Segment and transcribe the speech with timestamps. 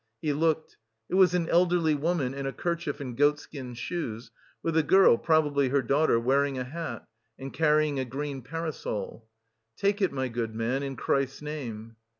[0.19, 0.77] He looked.
[1.09, 4.31] It was an elderly woman in a kerchief and goatskin shoes,
[4.63, 9.29] with a girl, probably her daughter, wearing a hat, and carrying a green parasol.
[9.77, 11.97] "Take it, my good man, in Christ's name."